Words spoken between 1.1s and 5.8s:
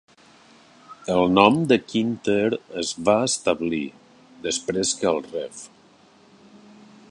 El nom de Quinter es va establir, després que el Rev.